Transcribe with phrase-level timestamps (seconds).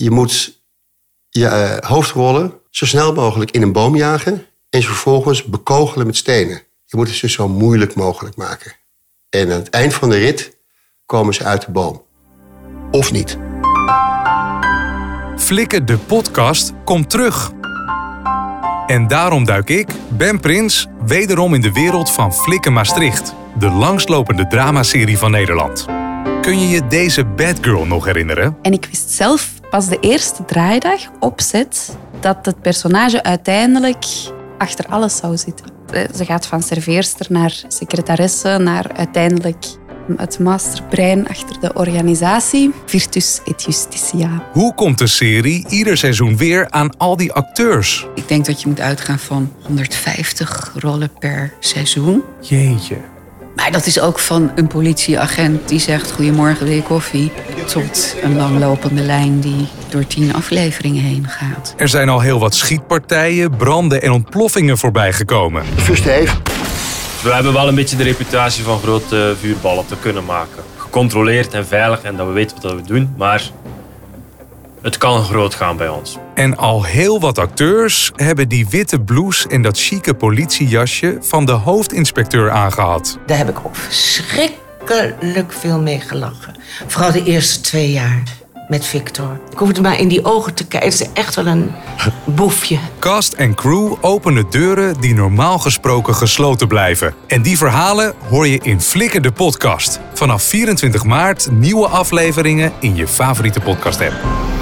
[0.00, 0.62] Je moet
[1.28, 6.16] je eh, hoofdrollen zo snel mogelijk in een boom jagen en ze vervolgens bekogelen met
[6.16, 6.62] stenen.
[6.84, 8.72] Je moet het dus zo moeilijk mogelijk maken.
[9.30, 10.56] En aan het eind van de rit
[11.06, 12.02] komen ze uit de boom.
[12.90, 13.38] Of niet.
[15.36, 17.50] Flikken de podcast komt terug.
[18.86, 23.34] En daarom duik ik, Ben Prins, wederom in de wereld van Flikken Maastricht.
[23.58, 25.84] De langslopende dramaserie van Nederland.
[26.40, 28.58] Kun je je deze Bad Girl nog herinneren?
[28.62, 34.04] En ik wist zelf pas de eerste draaidag opzet dat het personage uiteindelijk
[34.58, 35.66] achter alles zou zitten.
[35.92, 39.64] Eh, Ze gaat van serveerster naar secretaresse, naar uiteindelijk
[40.16, 42.72] het masterbrein achter de organisatie.
[42.86, 44.42] Virtus et Justitia.
[44.52, 48.06] Hoe komt de serie ieder seizoen weer aan al die acteurs?
[48.14, 52.22] Ik denk dat je moet uitgaan van 150 rollen per seizoen.
[52.40, 52.96] Jeetje.
[53.68, 57.32] Maar dat is ook van een politieagent die zegt goedemorgen, wil je koffie?
[57.66, 61.74] Tot een langlopende lijn die door tien afleveringen heen gaat.
[61.76, 65.64] Er zijn al heel wat schietpartijen, branden en ontploffingen voorbijgekomen.
[65.76, 66.36] First Dave,
[67.22, 70.62] We hebben wel een beetje de reputatie van grote vuurballen te kunnen maken.
[70.76, 73.42] Gecontroleerd en veilig en dat we weten wat we doen, maar
[74.82, 76.16] het kan groot gaan bij ons.
[76.34, 81.52] En al heel wat acteurs hebben die witte blouse en dat chique politiejasje van de
[81.52, 83.18] hoofdinspecteur aangehad.
[83.26, 86.56] Daar heb ik ook verschrikkelijk veel mee gelachen.
[86.86, 88.22] Vooral de eerste twee jaar
[88.68, 89.40] met Victor.
[89.50, 90.90] Ik hoefde maar in die ogen te kijken.
[90.90, 91.70] Het is echt wel een
[92.24, 92.78] boefje.
[92.98, 97.14] Cast en crew openen deuren die normaal gesproken gesloten blijven.
[97.26, 100.00] En die verhalen hoor je in Flikken de podcast.
[100.14, 104.57] Vanaf 24 maart nieuwe afleveringen in je favoriete podcast app.